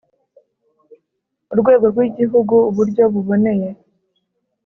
[1.53, 3.69] urwego rw Igihugu uburyo buboneye